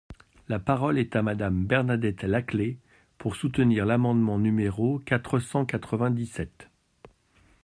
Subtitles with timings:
[0.47, 2.79] La parole est à Madame Bernadette Laclais,
[3.19, 6.69] pour soutenir l’amendement numéro quatre cent quatre-vingt-dix-sept.